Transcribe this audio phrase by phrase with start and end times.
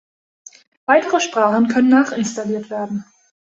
[0.87, 3.05] Weitere Sprachen können nachinstalliert werden.